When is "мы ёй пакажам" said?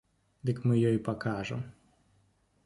0.71-1.61